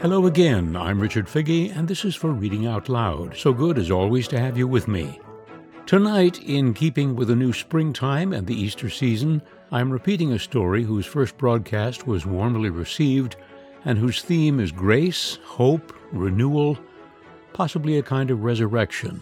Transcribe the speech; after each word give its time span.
Hello 0.00 0.26
again, 0.26 0.76
I'm 0.76 1.00
Richard 1.00 1.26
Figge, 1.26 1.76
and 1.76 1.88
this 1.88 2.04
is 2.04 2.14
for 2.14 2.30
Reading 2.30 2.68
Out 2.68 2.88
Loud. 2.88 3.36
So 3.36 3.52
good 3.52 3.78
as 3.78 3.90
always 3.90 4.28
to 4.28 4.38
have 4.38 4.56
you 4.56 4.68
with 4.68 4.86
me. 4.86 5.18
Tonight, 5.86 6.40
in 6.44 6.72
keeping 6.72 7.16
with 7.16 7.26
the 7.26 7.34
new 7.34 7.52
springtime 7.52 8.32
and 8.32 8.46
the 8.46 8.54
Easter 8.54 8.90
season, 8.90 9.42
I'm 9.72 9.90
repeating 9.90 10.30
a 10.30 10.38
story 10.38 10.84
whose 10.84 11.04
first 11.04 11.36
broadcast 11.36 12.06
was 12.06 12.24
warmly 12.24 12.70
received 12.70 13.34
and 13.84 13.98
whose 13.98 14.22
theme 14.22 14.60
is 14.60 14.70
grace, 14.70 15.40
hope, 15.44 15.92
renewal, 16.12 16.78
possibly 17.52 17.98
a 17.98 18.02
kind 18.02 18.30
of 18.30 18.44
resurrection. 18.44 19.20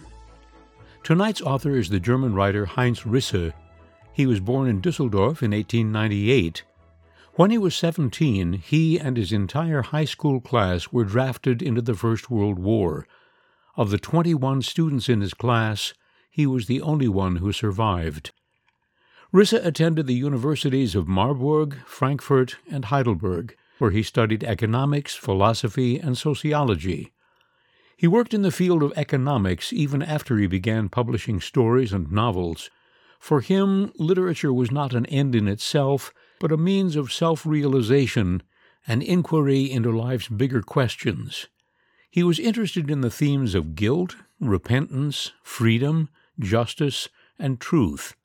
Tonight's 1.01 1.41
author 1.41 1.75
is 1.75 1.89
the 1.89 1.99
German 1.99 2.35
writer 2.35 2.67
Heinz 2.67 3.01
Risse. 3.01 3.51
He 4.13 4.27
was 4.27 4.39
born 4.39 4.69
in 4.69 4.81
Dusseldorf 4.81 5.41
in 5.41 5.49
1898 5.53 6.61
when 7.37 7.51
he 7.51 7.57
was 7.59 7.75
17, 7.75 8.53
he 8.53 8.99
and 8.99 9.15
his 9.15 9.31
entire 9.31 9.83
high 9.83 10.05
school 10.05 10.41
class 10.41 10.91
were 10.91 11.03
drafted 11.03 11.61
into 11.61 11.83
the 11.83 11.93
First 11.93 12.31
World 12.31 12.57
War. 12.57 13.07
Of 13.75 13.91
the 13.91 13.99
21 13.99 14.63
students 14.63 15.07
in 15.07 15.21
his 15.21 15.35
class, 15.35 15.93
he 16.31 16.47
was 16.47 16.65
the 16.65 16.81
only 16.81 17.07
one 17.07 17.35
who 17.35 17.51
survived. 17.51 18.31
Risse 19.31 19.53
attended 19.53 20.07
the 20.07 20.15
universities 20.15 20.95
of 20.95 21.07
Marburg, 21.07 21.77
Frankfurt, 21.85 22.55
and 22.71 22.85
Heidelberg, 22.85 23.55
where 23.77 23.91
he 23.91 24.01
studied 24.01 24.43
economics, 24.43 25.13
philosophy, 25.13 25.99
and 25.99 26.17
sociology. 26.17 27.13
He 27.95 28.07
worked 28.07 28.33
in 28.33 28.41
the 28.41 28.51
field 28.51 28.81
of 28.81 28.93
economics 28.95 29.71
even 29.71 30.01
after 30.01 30.37
he 30.37 30.47
began 30.47 30.89
publishing 30.89 31.39
stories 31.39 31.93
and 31.93 32.11
novels. 32.11 32.71
For 33.19 33.41
him, 33.41 33.91
literature 33.99 34.51
was 34.51 34.71
not 34.71 34.95
an 34.95 35.05
end 35.05 35.35
in 35.35 35.47
itself, 35.47 36.11
but 36.39 36.51
a 36.51 36.57
means 36.57 36.95
of 36.95 37.11
self 37.11 37.45
realization 37.45 38.43
and 38.87 39.03
inquiry 39.03 39.69
into 39.69 39.91
life's 39.91 40.27
bigger 40.29 40.61
questions. 40.61 41.47
He 42.09 42.23
was 42.23 42.39
interested 42.39 42.89
in 42.89 43.01
the 43.01 43.11
themes 43.11 43.53
of 43.53 43.75
guilt, 43.75 44.15
repentance, 44.39 45.33
freedom, 45.43 46.09
justice, 46.39 47.09
and 47.37 47.59
truth. 47.59 48.15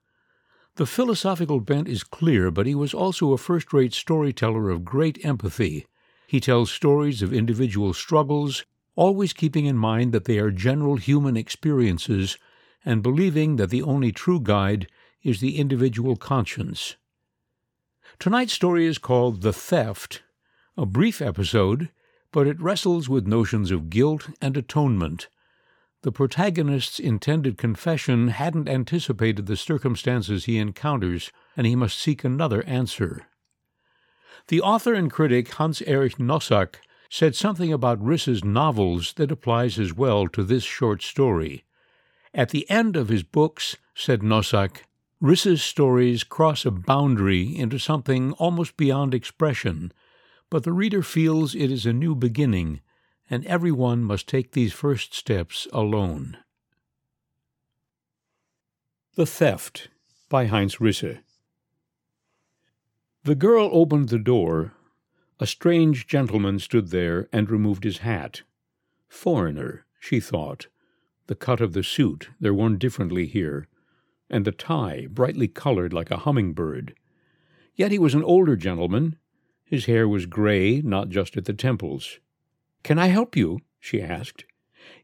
The 0.77 0.87
philosophical 0.87 1.61
bent 1.61 1.89
is 1.89 2.05
clear, 2.05 2.51
but 2.51 2.67
he 2.67 2.75
was 2.75 2.95
also 2.95 3.33
a 3.33 3.39
first 3.39 3.73
rate 3.73 3.93
storyteller 3.93 4.71
of 4.71 4.85
great 4.85 5.23
empathy. 5.25 5.87
He 6.27 6.41
tells 6.41 6.71
stories 6.71 7.21
of 7.21 7.33
individual 7.33 7.93
struggles, 7.93 8.65
always 8.97 9.35
keeping 9.35 9.67
in 9.67 9.77
mind 9.77 10.13
that 10.13 10.25
they 10.25 10.39
are 10.39 10.51
general 10.51 10.97
human 10.97 11.37
experiences 11.37 12.39
and 12.85 13.03
believing 13.03 13.57
that 13.57 13.71
the 13.71 13.83
only 13.83 14.13
true 14.13 14.41
guide 14.41 14.87
is 15.23 15.41
the 15.41 15.59
individual 15.59 16.17
conscience. 16.17 16.97
Tonight's 18.19 18.53
story 18.53 18.87
is 18.87 18.99
called 18.99 19.43
The 19.43 19.53
Theft, 19.53 20.23
a 20.77 20.87
brief 20.87 21.21
episode, 21.21 21.91
but 22.31 22.47
it 22.47 22.61
wrestles 22.61 23.09
with 23.09 23.27
notions 23.27 23.71
of 23.71 23.91
guilt 23.91 24.31
and 24.41 24.57
atonement. 24.57 25.29
The 26.03 26.13
protagonist's 26.13 26.99
intended 26.99 27.59
confession 27.59 28.29
hadn't 28.29 28.69
anticipated 28.69 29.47
the 29.47 29.57
circumstances 29.57 30.45
he 30.45 30.59
encounters, 30.59 31.31
and 31.57 31.67
he 31.67 31.77
must 31.77 31.99
seek 31.99 32.25
another 32.25 32.65
answer. 32.65 33.27
The 34.49 34.61
author 34.61 34.95
and 34.95 35.11
critic 35.11 35.53
Hans 35.55 35.83
Erich 35.83 36.19
Nossack 36.19 36.77
said 37.09 37.37
something 37.37 37.73
about 37.73 38.03
Risse's 38.03 38.43
novels 38.43 39.13
that 39.15 39.31
applies 39.31 39.79
as 39.79 39.93
well 39.93 40.27
to 40.29 40.43
this 40.43 40.65
short 40.65 41.03
story. 41.03 41.65
At 42.35 42.49
the 42.49 42.69
end 42.71 42.97
of 42.97 43.09
his 43.09 43.23
books, 43.23 43.77
said 43.95 44.23
Nossack, 44.23 44.85
Risse's 45.23 45.63
stories 45.63 46.25
cross 46.25 46.67
a 46.67 46.73
boundary 46.73 47.57
into 47.57 47.79
something 47.79 48.33
almost 48.33 48.77
beyond 48.77 49.15
expression, 49.15 49.93
but 50.51 50.65
the 50.65 50.73
reader 50.73 51.01
feels 51.01 51.55
it 51.55 51.71
is 51.71 51.87
a 51.87 51.93
new 51.93 52.17
beginning, 52.17 52.81
and 53.31 53.47
everyone 53.47 54.03
must 54.03 54.27
take 54.27 54.51
these 54.51 54.73
first 54.73 55.15
steps 55.15 55.69
alone. 55.73 56.39
The 59.15 59.25
Theft 59.25 59.91
by 60.29 60.47
Heinz 60.47 60.81
Risse. 60.81 61.21
The 63.23 63.37
girl 63.37 63.71
opened 63.73 64.09
the 64.09 64.19
door. 64.19 64.73
A 65.39 65.47
strange 65.47 66.09
gentleman 66.09 66.59
stood 66.59 66.89
there 66.89 67.29
and 67.33 67.49
removed 67.49 67.85
his 67.85 67.99
hat. 67.99 68.43
Foreigner, 69.07 69.87
she 70.01 70.19
thought. 70.19 70.67
The 71.29 71.37
cut 71.37 71.61
of 71.61 71.75
the 71.75 71.85
suit, 71.85 72.31
they're 72.41 72.53
worn 72.53 72.77
differently 72.77 73.27
here 73.27 73.69
and 74.33 74.45
the 74.45 74.51
tie 74.53 75.07
brightly 75.11 75.47
colored 75.47 75.93
like 75.93 76.11
a 76.11 76.17
hummingbird. 76.17 76.95
Yet 77.77 77.93
he 77.93 77.99
was 77.99 78.15
an 78.15 78.25
older 78.25 78.57
gentleman. 78.57 79.17
His 79.65 79.85
hair 79.85 80.09
was 80.09 80.27
gray, 80.27 80.81
not 80.81 81.11
just 81.11 81.37
at 81.37 81.45
the 81.45 81.53
temples. 81.53 82.19
Can 82.83 82.99
I 82.99 83.07
help 83.09 83.37
you? 83.37 83.61
she 83.79 84.03
asked. 84.03 84.45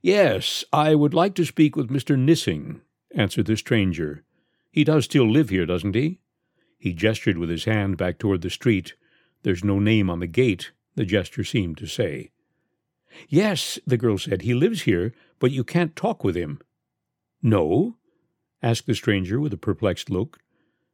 Yes, 0.01 0.65
I 0.73 0.95
would 0.95 1.15
like 1.15 1.35
to 1.37 1.45
speak 1.45 1.77
with 1.77 1.91
Mr. 1.91 2.17
Nissing, 2.19 2.81
answered 3.15 3.47
the 3.47 3.57
stranger. 3.57 4.25
He 4.71 4.85
does 4.85 5.05
still 5.05 5.31
live 5.31 5.51
here, 5.51 5.67
doesn't 5.67 5.95
he? 5.95 6.21
He 6.79 6.93
gestured 6.93 7.39
with 7.39 7.51
his 7.51 7.65
hand 7.65 7.97
back 7.97 8.19
toward 8.19 8.43
the 8.43 8.51
street. 8.51 8.95
There's 9.43 9.65
no 9.65 9.79
name 9.79 10.09
on 10.09 10.21
the 10.21 10.27
gate, 10.27 10.73
the 10.95 11.05
gesture 11.05 11.45
seemed 11.45 11.77
to 11.79 11.87
say. 11.87 12.31
Yes, 13.29 13.79
the 13.87 13.97
girl 13.97 14.19
said, 14.19 14.43
he 14.43 14.55
lives 14.55 14.83
here, 14.83 15.13
but 15.39 15.51
you 15.51 15.65
can't 15.65 15.97
talk 15.97 16.23
with 16.23 16.37
him. 16.37 16.61
No? 17.43 17.97
Asked 18.63 18.87
the 18.87 18.95
stranger 18.95 19.41
with 19.41 19.53
a 19.53 19.59
perplexed 19.59 20.11
look. 20.11 20.39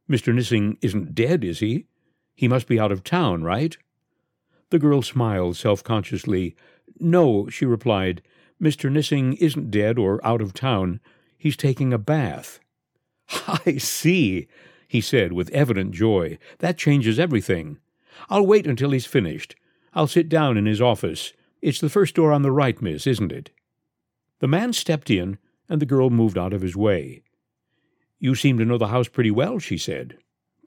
Mr. 0.09 0.33
Nissing 0.33 0.77
isn't 0.81 1.15
dead, 1.15 1.43
is 1.43 1.59
he? 1.59 1.87
He 2.35 2.47
must 2.47 2.67
be 2.67 2.79
out 2.79 2.91
of 2.91 3.03
town, 3.03 3.43
right? 3.43 3.77
The 4.69 4.79
girl 4.79 5.01
smiled 5.01 5.57
self 5.57 5.83
consciously. 5.83 6.55
No, 6.99 7.49
she 7.49 7.65
replied. 7.65 8.21
Mr. 8.61 8.91
Nissing 8.91 9.35
isn't 9.37 9.71
dead 9.71 9.97
or 9.97 10.25
out 10.25 10.41
of 10.41 10.53
town. 10.53 10.99
He's 11.37 11.57
taking 11.57 11.93
a 11.93 11.97
bath. 11.97 12.59
I 13.47 13.77
see, 13.77 14.47
he 14.87 15.01
said 15.01 15.33
with 15.33 15.49
evident 15.49 15.91
joy. 15.91 16.37
That 16.59 16.77
changes 16.77 17.19
everything. 17.19 17.79
I'll 18.29 18.45
wait 18.45 18.67
until 18.67 18.91
he's 18.91 19.05
finished. 19.05 19.55
I'll 19.93 20.07
sit 20.07 20.29
down 20.29 20.57
in 20.57 20.65
his 20.65 20.81
office. 20.81 21.33
It's 21.61 21.79
the 21.79 21.89
first 21.89 22.15
door 22.15 22.31
on 22.31 22.41
the 22.41 22.51
right, 22.51 22.81
miss, 22.81 23.07
isn't 23.07 23.31
it? 23.31 23.51
The 24.39 24.47
man 24.47 24.73
stepped 24.73 25.09
in, 25.09 25.37
and 25.69 25.81
the 25.81 25.85
girl 25.85 26.09
moved 26.09 26.37
out 26.37 26.53
of 26.53 26.61
his 26.61 26.75
way. 26.75 27.23
You 28.19 28.35
seem 28.35 28.57
to 28.57 28.65
know 28.65 28.77
the 28.77 28.87
house 28.87 29.07
pretty 29.07 29.31
well, 29.31 29.59
she 29.59 29.77
said. 29.77 30.17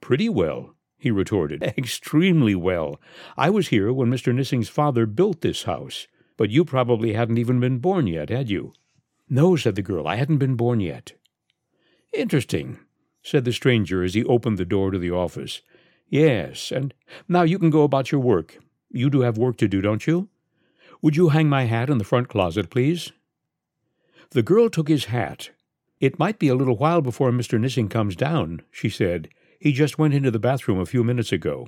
Pretty 0.01 0.29
well, 0.29 0.75
he 0.97 1.11
retorted. 1.11 1.63
Extremely 1.77 2.55
well. 2.55 2.99
I 3.37 3.49
was 3.49 3.69
here 3.69 3.91
when 3.91 4.09
Mr. 4.09 4.33
Nissing's 4.33 4.69
father 4.69 5.05
built 5.05 5.41
this 5.41 5.63
house, 5.63 6.07
but 6.37 6.49
you 6.49 6.63
probably 6.63 7.13
hadn't 7.13 7.37
even 7.37 7.59
been 7.59 7.79
born 7.79 8.07
yet, 8.07 8.29
had 8.29 8.49
you? 8.49 8.73
No, 9.29 9.55
said 9.55 9.75
the 9.75 9.81
girl, 9.81 10.07
I 10.07 10.15
hadn't 10.15 10.37
been 10.37 10.55
born 10.55 10.79
yet. 10.79 11.13
Interesting, 12.13 12.79
said 13.21 13.45
the 13.45 13.53
stranger 13.53 14.03
as 14.03 14.13
he 14.13 14.23
opened 14.25 14.57
the 14.57 14.65
door 14.65 14.91
to 14.91 14.99
the 14.99 15.11
office. 15.11 15.61
Yes, 16.07 16.71
and 16.71 16.93
now 17.27 17.43
you 17.43 17.59
can 17.59 17.69
go 17.69 17.83
about 17.83 18.11
your 18.11 18.21
work. 18.21 18.57
You 18.89 19.09
do 19.09 19.21
have 19.21 19.37
work 19.37 19.57
to 19.57 19.67
do, 19.67 19.81
don't 19.81 20.07
you? 20.07 20.29
Would 21.01 21.15
you 21.15 21.29
hang 21.29 21.47
my 21.47 21.65
hat 21.65 21.89
in 21.89 21.99
the 21.99 22.03
front 22.03 22.27
closet, 22.27 22.69
please? 22.69 23.11
The 24.31 24.43
girl 24.43 24.69
took 24.69 24.87
his 24.87 25.05
hat 25.05 25.51
it 25.99 26.19
might 26.19 26.39
be 26.39 26.47
a 26.47 26.55
little 26.55 26.77
while 26.77 27.01
before 27.01 27.31
Mr. 27.31 27.59
Nissing 27.59 27.89
comes 27.89 28.15
down, 28.15 28.61
she 28.71 28.89
said. 28.89 29.29
He 29.59 29.73
just 29.73 29.99
went 29.99 30.13
into 30.13 30.31
the 30.31 30.39
bathroom 30.39 30.79
a 30.79 30.85
few 30.85 31.03
minutes 31.03 31.31
ago. 31.31 31.67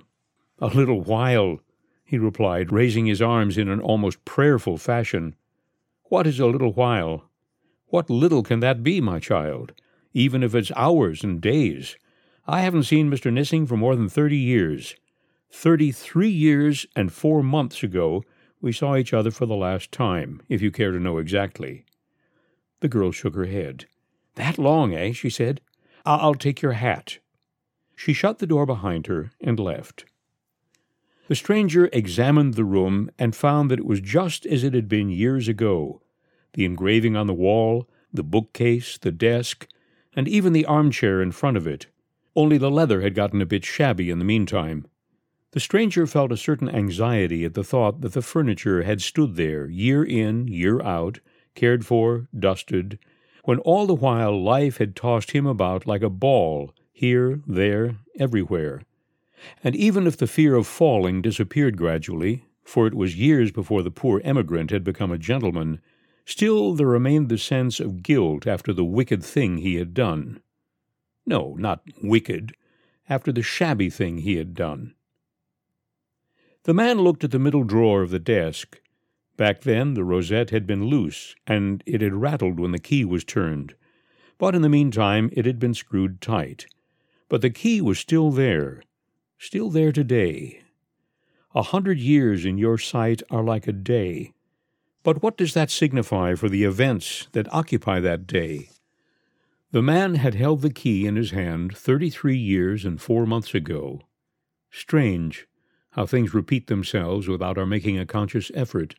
A 0.59 0.67
little 0.67 1.01
while, 1.01 1.59
he 2.05 2.17
replied, 2.17 2.71
raising 2.71 3.05
his 3.05 3.21
arms 3.21 3.57
in 3.57 3.67
an 3.67 3.81
almost 3.81 4.23
prayerful 4.23 4.77
fashion. 4.77 5.35
What 6.03 6.27
is 6.27 6.39
a 6.39 6.45
little 6.45 6.73
while? 6.73 7.29
What 7.87 8.09
little 8.09 8.43
can 8.43 8.61
that 8.61 8.83
be, 8.83 9.01
my 9.01 9.19
child, 9.19 9.73
even 10.13 10.43
if 10.43 10.55
it's 10.55 10.71
hours 10.77 11.23
and 11.23 11.41
days? 11.41 11.97
I 12.47 12.61
haven't 12.61 12.83
seen 12.83 13.11
Mr. 13.11 13.31
Nissing 13.31 13.67
for 13.67 13.75
more 13.75 13.95
than 13.95 14.07
thirty 14.07 14.37
years. 14.37 14.95
Thirty 15.51 15.91
three 15.91 16.29
years 16.29 16.85
and 16.95 17.11
four 17.11 17.43
months 17.43 17.83
ago 17.83 18.23
we 18.61 18.71
saw 18.71 18.95
each 18.95 19.13
other 19.13 19.31
for 19.31 19.45
the 19.45 19.55
last 19.55 19.91
time, 19.91 20.41
if 20.47 20.61
you 20.61 20.71
care 20.71 20.91
to 20.91 20.99
know 20.99 21.17
exactly. 21.17 21.83
The 22.79 22.87
girl 22.87 23.11
shook 23.11 23.35
her 23.35 23.45
head. 23.45 23.87
That 24.35 24.57
long, 24.57 24.93
eh? 24.93 25.11
she 25.11 25.29
said. 25.29 25.61
I'll 26.05 26.35
take 26.35 26.61
your 26.61 26.73
hat. 26.73 27.19
She 27.95 28.13
shut 28.13 28.39
the 28.39 28.47
door 28.47 28.65
behind 28.65 29.07
her 29.07 29.31
and 29.41 29.59
left. 29.59 30.05
The 31.27 31.35
stranger 31.35 31.89
examined 31.93 32.55
the 32.55 32.65
room 32.65 33.11
and 33.19 33.35
found 33.35 33.69
that 33.69 33.79
it 33.79 33.85
was 33.85 34.01
just 34.01 34.45
as 34.45 34.63
it 34.63 34.73
had 34.73 34.89
been 34.89 35.09
years 35.09 35.47
ago. 35.47 36.01
The 36.53 36.65
engraving 36.65 37.15
on 37.15 37.27
the 37.27 37.33
wall, 37.33 37.87
the 38.11 38.23
bookcase, 38.23 38.97
the 38.97 39.11
desk, 39.11 39.67
and 40.15 40.27
even 40.27 40.51
the 40.51 40.65
armchair 40.65 41.21
in 41.21 41.31
front 41.31 41.57
of 41.57 41.67
it. 41.67 41.87
Only 42.35 42.57
the 42.57 42.71
leather 42.71 43.01
had 43.01 43.15
gotten 43.15 43.41
a 43.41 43.45
bit 43.45 43.63
shabby 43.63 44.09
in 44.09 44.19
the 44.19 44.25
meantime. 44.25 44.85
The 45.51 45.59
stranger 45.59 46.07
felt 46.07 46.31
a 46.31 46.37
certain 46.37 46.69
anxiety 46.69 47.45
at 47.45 47.53
the 47.53 47.63
thought 47.63 48.01
that 48.01 48.13
the 48.13 48.21
furniture 48.21 48.83
had 48.83 49.01
stood 49.01 49.35
there 49.35 49.67
year 49.69 50.03
in, 50.03 50.47
year 50.47 50.81
out, 50.81 51.19
cared 51.55 51.85
for, 51.85 52.27
dusted, 52.37 52.97
when 53.43 53.59
all 53.59 53.87
the 53.87 53.95
while 53.95 54.41
life 54.41 54.77
had 54.77 54.95
tossed 54.95 55.31
him 55.31 55.45
about 55.45 55.87
like 55.87 56.01
a 56.01 56.09
ball, 56.09 56.73
here, 56.91 57.41
there, 57.47 57.97
everywhere. 58.19 58.83
And 59.63 59.75
even 59.75 60.05
if 60.05 60.17
the 60.17 60.27
fear 60.27 60.55
of 60.55 60.67
falling 60.67 61.21
disappeared 61.21 61.77
gradually, 61.77 62.45
for 62.63 62.85
it 62.87 62.93
was 62.93 63.17
years 63.17 63.51
before 63.51 63.81
the 63.81 63.91
poor 63.91 64.21
emigrant 64.23 64.69
had 64.69 64.83
become 64.83 65.11
a 65.11 65.17
gentleman, 65.17 65.81
still 66.25 66.73
there 66.73 66.87
remained 66.87 67.29
the 67.29 67.37
sense 67.37 67.79
of 67.79 68.03
guilt 68.03 68.45
after 68.45 68.71
the 68.71 68.85
wicked 68.85 69.23
thing 69.23 69.57
he 69.57 69.75
had 69.75 69.93
done. 69.93 70.41
No, 71.25 71.55
not 71.57 71.81
wicked, 72.03 72.53
after 73.09 73.31
the 73.31 73.41
shabby 73.41 73.89
thing 73.89 74.19
he 74.19 74.35
had 74.35 74.53
done. 74.53 74.93
The 76.63 76.73
man 76.73 76.99
looked 76.99 77.23
at 77.23 77.31
the 77.31 77.39
middle 77.39 77.63
drawer 77.63 78.03
of 78.03 78.11
the 78.11 78.19
desk. 78.19 78.79
Back 79.41 79.61
then 79.61 79.95
the 79.95 80.03
rosette 80.03 80.51
had 80.51 80.67
been 80.67 80.85
loose, 80.85 81.35
and 81.47 81.81
it 81.87 82.01
had 82.01 82.13
rattled 82.13 82.59
when 82.59 82.73
the 82.73 82.77
key 82.77 83.03
was 83.03 83.23
turned. 83.23 83.73
But 84.37 84.53
in 84.53 84.61
the 84.61 84.69
meantime 84.69 85.31
it 85.33 85.47
had 85.47 85.57
been 85.57 85.73
screwed 85.73 86.21
tight. 86.21 86.67
But 87.27 87.41
the 87.41 87.49
key 87.49 87.81
was 87.81 87.97
still 87.97 88.29
there, 88.29 88.83
still 89.39 89.71
there 89.71 89.91
today. 89.91 90.61
A 91.55 91.63
hundred 91.63 91.97
years 91.97 92.45
in 92.45 92.59
your 92.59 92.77
sight 92.77 93.23
are 93.31 93.43
like 93.43 93.65
a 93.65 93.71
day. 93.71 94.33
But 95.01 95.23
what 95.23 95.37
does 95.37 95.55
that 95.55 95.71
signify 95.71 96.35
for 96.35 96.47
the 96.47 96.63
events 96.63 97.27
that 97.31 97.51
occupy 97.51 97.99
that 97.99 98.27
day? 98.27 98.69
The 99.71 99.81
man 99.81 100.13
had 100.21 100.35
held 100.35 100.61
the 100.61 100.69
key 100.69 101.07
in 101.07 101.15
his 101.15 101.31
hand 101.31 101.75
thirty-three 101.75 102.37
years 102.37 102.85
and 102.85 103.01
four 103.01 103.25
months 103.25 103.55
ago. 103.55 104.01
Strange 104.69 105.47
how 105.93 106.05
things 106.05 106.35
repeat 106.35 106.67
themselves 106.67 107.27
without 107.27 107.57
our 107.57 107.65
making 107.65 107.97
a 107.97 108.05
conscious 108.05 108.51
effort. 108.53 108.93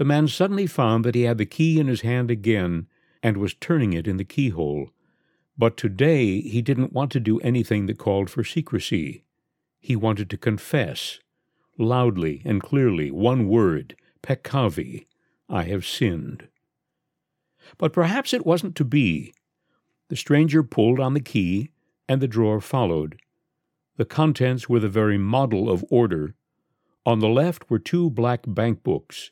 The 0.00 0.06
man 0.06 0.28
suddenly 0.28 0.66
found 0.66 1.04
that 1.04 1.14
he 1.14 1.24
had 1.24 1.36
the 1.36 1.44
key 1.44 1.78
in 1.78 1.86
his 1.86 2.00
hand 2.00 2.30
again 2.30 2.86
and 3.22 3.36
was 3.36 3.52
turning 3.52 3.92
it 3.92 4.08
in 4.08 4.16
the 4.16 4.24
keyhole. 4.24 4.88
But 5.58 5.76
today 5.76 6.40
he 6.40 6.62
didn't 6.62 6.94
want 6.94 7.12
to 7.12 7.20
do 7.20 7.38
anything 7.40 7.84
that 7.84 7.98
called 7.98 8.30
for 8.30 8.42
secrecy. 8.42 9.24
He 9.78 9.96
wanted 9.96 10.30
to 10.30 10.38
confess, 10.38 11.18
loudly 11.76 12.40
and 12.46 12.62
clearly, 12.62 13.10
one 13.10 13.46
word, 13.46 13.94
peccavi, 14.22 15.04
I 15.50 15.64
have 15.64 15.84
sinned. 15.84 16.48
But 17.76 17.92
perhaps 17.92 18.32
it 18.32 18.46
wasn't 18.46 18.76
to 18.76 18.86
be. 18.86 19.34
The 20.08 20.16
stranger 20.16 20.62
pulled 20.62 20.98
on 20.98 21.12
the 21.12 21.20
key, 21.20 21.72
and 22.08 22.22
the 22.22 22.26
drawer 22.26 22.62
followed. 22.62 23.20
The 23.98 24.06
contents 24.06 24.66
were 24.66 24.80
the 24.80 24.88
very 24.88 25.18
model 25.18 25.68
of 25.68 25.84
order. 25.90 26.36
On 27.04 27.18
the 27.18 27.28
left 27.28 27.68
were 27.68 27.78
two 27.78 28.08
black 28.08 28.44
bank 28.46 28.82
books. 28.82 29.28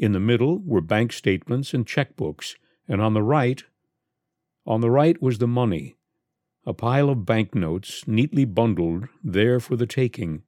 In 0.00 0.12
the 0.12 0.18
middle 0.18 0.60
were 0.60 0.80
bank 0.80 1.12
statements 1.12 1.74
and 1.74 1.86
checkbooks, 1.86 2.56
and 2.88 3.02
on 3.02 3.12
the 3.12 3.22
right, 3.22 3.62
on 4.66 4.80
the 4.80 4.90
right 4.90 5.20
was 5.20 5.36
the 5.36 5.46
money, 5.46 5.96
a 6.64 6.72
pile 6.72 7.10
of 7.10 7.26
banknotes 7.26 8.08
neatly 8.08 8.46
bundled 8.46 9.08
there 9.22 9.60
for 9.60 9.76
the 9.76 9.86
taking, 9.86 10.42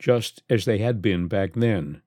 just 0.00 0.42
as 0.50 0.64
they 0.64 0.78
had 0.78 1.00
been 1.00 1.28
back 1.28 1.52
then. 1.54 2.02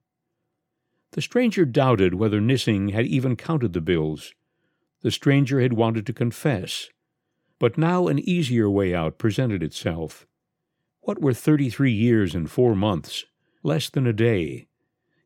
The 1.12 1.22
stranger 1.22 1.64
doubted 1.64 2.16
whether 2.16 2.42
Nissing 2.42 2.92
had 2.92 3.06
even 3.06 3.38
counted 3.38 3.72
the 3.72 3.80
bills. 3.80 4.34
The 5.02 5.10
stranger 5.10 5.62
had 5.62 5.72
wanted 5.72 6.06
to 6.06 6.14
confess. 6.14 6.90
But 7.60 7.78
now 7.78 8.08
an 8.08 8.20
easier 8.20 8.70
way 8.70 8.94
out 8.94 9.18
presented 9.18 9.64
itself. 9.64 10.28
What 11.00 11.22
were 11.22 11.34
thirty 11.34 11.70
three 11.70 11.94
years 11.94 12.36
and 12.36 12.52
four 12.52 12.76
months? 12.76 13.24
Less 13.64 13.90
than 13.90 14.06
a 14.06 14.14
day. 14.14 14.68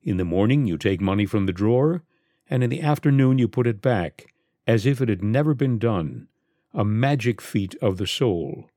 In 0.03 0.17
the 0.17 0.25
morning 0.25 0.65
you 0.65 0.77
take 0.77 0.99
money 0.99 1.25
from 1.25 1.45
the 1.45 1.53
drawer, 1.53 2.03
and 2.49 2.61
in 2.61 2.69
the 2.69 2.81
afternoon 2.81 3.37
you 3.37 3.47
put 3.47 3.65
it 3.65 3.81
back, 3.81 4.33
as 4.67 4.85
if 4.85 4.99
it 4.99 5.07
had 5.07 5.23
never 5.23 5.53
been 5.53 5.79
done, 5.79 6.27
a 6.73 6.83
magic 6.83 7.39
feat 7.39 7.73
of 7.81 7.95
the 7.95 8.05
soul. 8.05 8.69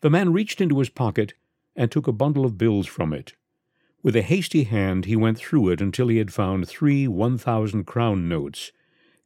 The 0.00 0.08
man 0.08 0.32
reached 0.32 0.62
into 0.62 0.78
his 0.78 0.88
pocket 0.88 1.34
and 1.76 1.90
took 1.90 2.06
a 2.06 2.12
bundle 2.12 2.46
of 2.46 2.56
bills 2.56 2.86
from 2.86 3.12
it. 3.12 3.34
With 4.02 4.16
a 4.16 4.22
hasty 4.22 4.64
hand 4.64 5.04
he 5.04 5.16
went 5.16 5.36
through 5.36 5.68
it 5.68 5.82
until 5.82 6.08
he 6.08 6.16
had 6.16 6.32
found 6.32 6.66
three 6.66 7.06
one 7.06 7.36
thousand 7.36 7.84
crown 7.84 8.26
notes, 8.26 8.72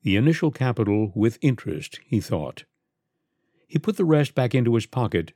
the 0.02 0.16
initial 0.16 0.50
capital 0.50 1.12
with 1.14 1.38
interest, 1.40 2.00
he 2.04 2.20
thought. 2.20 2.64
He 3.68 3.78
put 3.78 3.96
the 3.96 4.04
rest 4.04 4.34
back 4.34 4.56
into 4.56 4.74
his 4.74 4.86
pocket, 4.86 5.32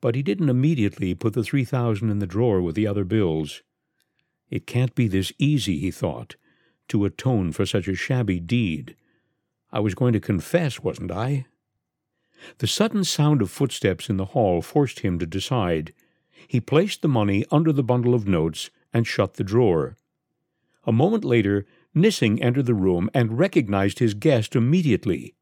but 0.00 0.14
he 0.14 0.22
didn't 0.22 0.48
immediately 0.48 1.14
put 1.14 1.34
the 1.34 1.44
three 1.44 1.64
thousand 1.64 2.08
in 2.08 2.18
the 2.18 2.26
drawer 2.26 2.62
with 2.62 2.74
the 2.74 2.86
other 2.86 3.04
bills. 3.04 3.62
It 4.50 4.66
can't 4.66 4.94
be 4.94 5.08
this 5.08 5.32
easy, 5.38 5.78
he 5.78 5.90
thought, 5.90 6.36
to 6.88 7.04
atone 7.04 7.52
for 7.52 7.64
such 7.64 7.88
a 7.88 7.94
shabby 7.94 8.40
deed. 8.40 8.96
I 9.72 9.80
was 9.80 9.94
going 9.94 10.12
to 10.12 10.20
confess, 10.20 10.80
wasn't 10.80 11.12
I? 11.12 11.46
The 12.58 12.66
sudden 12.66 13.04
sound 13.04 13.42
of 13.42 13.50
footsteps 13.50 14.08
in 14.08 14.16
the 14.16 14.26
hall 14.26 14.62
forced 14.62 15.00
him 15.00 15.18
to 15.18 15.26
decide. 15.26 15.92
He 16.48 16.60
placed 16.60 17.02
the 17.02 17.08
money 17.08 17.44
under 17.50 17.72
the 17.72 17.82
bundle 17.82 18.14
of 18.14 18.26
notes 18.26 18.70
and 18.92 19.06
shut 19.06 19.34
the 19.34 19.44
drawer. 19.44 19.96
A 20.84 20.92
moment 20.92 21.24
later, 21.24 21.66
Nissing 21.94 22.42
entered 22.42 22.66
the 22.66 22.74
room 22.74 23.10
and 23.14 23.38
recognized 23.38 23.98
his 23.98 24.14
guest 24.14 24.56
immediately. 24.56 25.34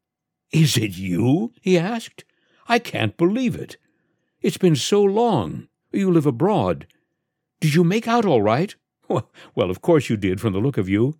Is 0.51 0.77
it 0.77 0.97
you? 0.97 1.53
he 1.61 1.77
asked. 1.77 2.25
I 2.67 2.79
can't 2.79 3.17
believe 3.17 3.55
it. 3.55 3.77
It's 4.41 4.57
been 4.57 4.75
so 4.75 5.01
long. 5.01 5.67
You 5.91 6.11
live 6.11 6.25
abroad. 6.25 6.85
Did 7.59 7.73
you 7.73 7.83
make 7.83 8.07
out 8.07 8.25
all 8.25 8.41
right? 8.41 8.75
Well, 9.09 9.69
of 9.69 9.81
course 9.81 10.09
you 10.09 10.17
did, 10.17 10.39
from 10.39 10.53
the 10.53 10.59
look 10.59 10.77
of 10.77 10.87
you. 10.87 11.15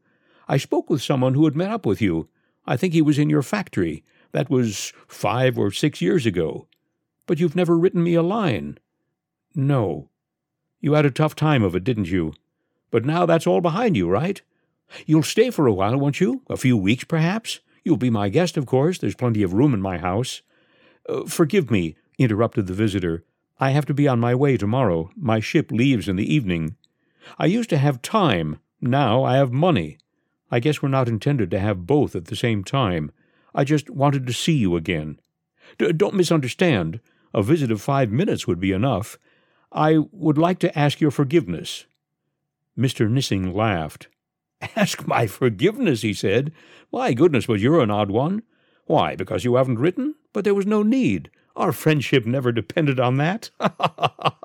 I 0.47 0.57
spoke 0.57 0.89
with 0.89 1.01
someone 1.01 1.33
who 1.33 1.45
had 1.45 1.55
met 1.55 1.71
up 1.71 1.85
with 1.85 2.01
you. 2.01 2.29
I 2.65 2.77
think 2.77 2.93
he 2.93 3.01
was 3.01 3.19
in 3.19 3.29
your 3.29 3.41
factory. 3.41 4.03
That 4.31 4.49
was 4.49 4.93
five 5.07 5.57
or 5.57 5.71
six 5.71 6.01
years 6.01 6.25
ago. 6.25 6.67
But 7.25 7.39
you've 7.39 7.55
never 7.55 7.77
written 7.77 8.03
me 8.03 8.13
a 8.13 8.21
line. 8.21 8.77
No. 9.55 10.09
You 10.79 10.93
had 10.93 11.05
a 11.05 11.11
tough 11.11 11.35
time 11.35 11.63
of 11.63 11.75
it, 11.75 11.83
didn't 11.83 12.09
you? 12.09 12.33
But 12.91 13.05
now 13.05 13.25
that's 13.25 13.47
all 13.47 13.61
behind 13.61 13.97
you, 13.97 14.09
right? 14.09 14.41
You'll 15.05 15.23
stay 15.23 15.49
for 15.49 15.67
a 15.67 15.73
while, 15.73 15.97
won't 15.97 16.19
you? 16.19 16.41
A 16.49 16.57
few 16.57 16.77
weeks, 16.77 17.03
perhaps? 17.03 17.59
You'll 17.83 17.97
be 17.97 18.09
my 18.09 18.29
guest, 18.29 18.57
of 18.57 18.65
course. 18.65 18.97
There's 18.97 19.15
plenty 19.15 19.43
of 19.43 19.53
room 19.53 19.73
in 19.73 19.81
my 19.81 19.97
house. 19.97 20.41
Uh, 21.07 21.25
forgive 21.25 21.69
me, 21.69 21.95
interrupted 22.17 22.67
the 22.67 22.73
visitor. 22.73 23.23
I 23.59 23.71
have 23.71 23.85
to 23.87 23.93
be 23.93 24.07
on 24.07 24.19
my 24.19 24.33
way 24.33 24.57
tomorrow. 24.57 25.11
My 25.15 25.39
ship 25.39 25.71
leaves 25.71 26.07
in 26.07 26.15
the 26.15 26.33
evening. 26.33 26.75
I 27.37 27.45
used 27.45 27.69
to 27.71 27.77
have 27.77 28.01
time. 28.01 28.59
Now 28.81 29.23
I 29.23 29.37
have 29.37 29.51
money. 29.51 29.97
I 30.51 30.59
guess 30.59 30.81
we're 30.81 30.89
not 30.89 31.07
intended 31.07 31.51
to 31.51 31.59
have 31.59 31.85
both 31.85 32.15
at 32.15 32.25
the 32.25 32.35
same 32.35 32.63
time. 32.63 33.11
I 33.53 33.63
just 33.63 33.89
wanted 33.89 34.25
to 34.27 34.33
see 34.33 34.53
you 34.53 34.75
again. 34.75 35.19
D- 35.77 35.91
don't 35.93 36.15
misunderstand. 36.15 36.99
A 37.33 37.43
visit 37.43 37.71
of 37.71 37.81
five 37.81 38.11
minutes 38.11 38.47
would 38.47 38.59
be 38.59 38.71
enough. 38.71 39.17
I 39.71 39.99
would 40.11 40.37
like 40.37 40.59
to 40.59 40.77
ask 40.77 40.99
your 40.99 41.11
forgiveness. 41.11 41.85
Mr. 42.77 43.09
Nissing 43.09 43.53
laughed. 43.53 44.07
Ask 44.75 45.05
my 45.07 45.27
forgiveness, 45.27 46.01
he 46.01 46.13
said. 46.13 46.51
My 46.91 47.13
goodness, 47.13 47.45
but 47.45 47.59
you're 47.59 47.81
an 47.81 47.91
odd 47.91 48.09
one. 48.09 48.43
Why, 48.85 49.15
because 49.15 49.45
you 49.45 49.55
haven't 49.55 49.79
written? 49.79 50.15
But 50.33 50.43
there 50.43 50.55
was 50.55 50.65
no 50.65 50.81
need. 50.81 51.29
Our 51.55 51.71
friendship 51.71 52.25
never 52.25 52.51
depended 52.51 52.99
on 52.99 53.17
that. 53.17 53.51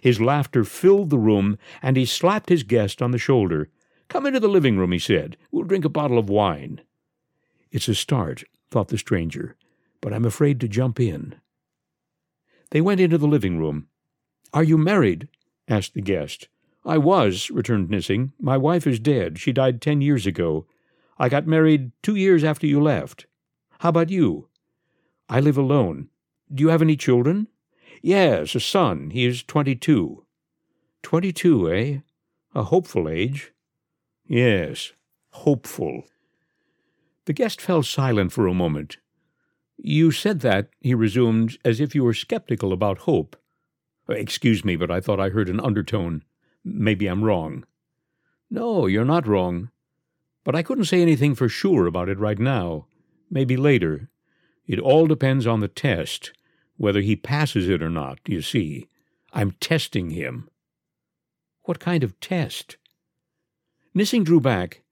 his 0.00 0.20
laughter 0.20 0.64
filled 0.64 1.10
the 1.10 1.18
room, 1.18 1.58
and 1.82 1.96
he 1.96 2.04
slapped 2.04 2.48
his 2.48 2.62
guest 2.62 3.02
on 3.02 3.10
the 3.10 3.18
shoulder. 3.18 3.68
Come 4.08 4.26
into 4.26 4.40
the 4.40 4.48
living 4.48 4.78
room, 4.78 4.92
he 4.92 4.98
said. 4.98 5.36
We'll 5.50 5.64
drink 5.64 5.84
a 5.84 5.90
bottle 5.90 6.18
of 6.18 6.30
wine. 6.30 6.80
It's 7.70 7.88
a 7.88 7.94
start, 7.94 8.44
thought 8.70 8.88
the 8.88 8.98
stranger, 8.98 9.56
but 10.00 10.12
I'm 10.12 10.24
afraid 10.24 10.60
to 10.60 10.68
jump 10.68 10.98
in. 10.98 11.34
They 12.70 12.80
went 12.80 13.00
into 13.00 13.18
the 13.18 13.26
living 13.26 13.58
room. 13.58 13.88
Are 14.52 14.64
you 14.64 14.78
married? 14.78 15.28
asked 15.68 15.94
the 15.94 16.00
guest. 16.00 16.48
I 16.84 16.96
was, 16.96 17.50
returned 17.50 17.90
Nissing. 17.90 18.32
My 18.40 18.56
wife 18.56 18.86
is 18.86 18.98
dead. 18.98 19.38
She 19.38 19.52
died 19.52 19.82
ten 19.82 20.00
years 20.00 20.26
ago. 20.26 20.66
I 21.18 21.28
got 21.28 21.46
married 21.46 21.92
two 22.02 22.14
years 22.14 22.44
after 22.44 22.66
you 22.66 22.80
left. 22.80 23.26
How 23.80 23.90
about 23.90 24.10
you? 24.10 24.48
I 25.28 25.40
live 25.40 25.58
alone. 25.58 26.08
Do 26.52 26.62
you 26.62 26.68
have 26.68 26.80
any 26.80 26.96
children? 26.96 27.48
Yes, 28.02 28.54
a 28.54 28.60
son. 28.60 29.10
He 29.10 29.24
is 29.24 29.42
twenty-two. 29.42 30.24
Twenty-two, 31.02 31.72
eh? 31.72 31.98
A 32.54 32.62
hopeful 32.64 33.08
age. 33.08 33.52
Yes, 34.26 34.92
hopeful. 35.30 36.04
The 37.26 37.32
guest 37.32 37.60
fell 37.60 37.82
silent 37.82 38.32
for 38.32 38.46
a 38.46 38.54
moment. 38.54 38.98
You 39.76 40.10
said 40.10 40.40
that, 40.40 40.70
he 40.80 40.94
resumed, 40.94 41.58
as 41.64 41.80
if 41.80 41.94
you 41.94 42.02
were 42.02 42.14
skeptical 42.14 42.72
about 42.72 42.98
hope. 42.98 43.36
Excuse 44.08 44.64
me, 44.64 44.76
but 44.76 44.90
I 44.90 45.00
thought 45.00 45.20
I 45.20 45.28
heard 45.28 45.48
an 45.48 45.60
undertone. 45.60 46.24
Maybe 46.64 47.06
I'm 47.06 47.22
wrong. 47.22 47.64
No, 48.50 48.86
you're 48.86 49.04
not 49.04 49.26
wrong. 49.26 49.70
But 50.44 50.54
I 50.54 50.62
couldn't 50.62 50.86
say 50.86 51.02
anything 51.02 51.34
for 51.34 51.48
sure 51.48 51.86
about 51.86 52.08
it 52.08 52.18
right 52.18 52.38
now. 52.38 52.86
Maybe 53.30 53.56
later. 53.56 54.08
It 54.66 54.78
all 54.78 55.06
depends 55.06 55.46
on 55.46 55.60
the 55.60 55.68
test, 55.68 56.32
whether 56.78 57.00
he 57.00 57.16
passes 57.16 57.68
it 57.68 57.82
or 57.82 57.90
not, 57.90 58.18
you 58.26 58.40
see. 58.40 58.86
I'm 59.32 59.50
testing 59.60 60.10
him. 60.10 60.48
What 61.64 61.80
kind 61.80 62.02
of 62.02 62.18
test? 62.20 62.78
Nissing 63.94 64.24
drew 64.24 64.40
back. 64.40 64.82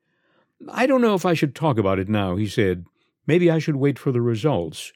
I 0.69 0.87
don't 0.87 1.00
know 1.00 1.14
if 1.14 1.25
I 1.25 1.35
should 1.35 1.55
talk 1.55 1.78
about 1.78 1.99
it 1.99 2.09
now, 2.09 2.37
he 2.37 2.47
said. 2.47 2.85
Maybe 3.26 3.50
I 3.50 3.59
should 3.59 3.76
wait 3.76 3.99
for 3.99 4.12
the 4.12 4.21
results. 4.21 4.93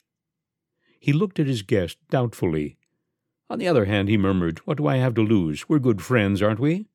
He 0.98 1.12
looked 1.12 1.38
at 1.38 1.46
his 1.46 1.62
guest 1.62 1.96
doubtfully. 2.10 2.76
On 3.48 3.58
the 3.58 3.68
other 3.68 3.86
hand, 3.86 4.08
he 4.08 4.16
murmured, 4.16 4.58
What 4.60 4.76
do 4.76 4.86
I 4.86 4.96
have 4.96 5.14
to 5.14 5.22
lose? 5.22 5.68
We're 5.68 5.78
good 5.78 6.02
friends, 6.02 6.42
aren't 6.42 6.60
we? 6.60 6.86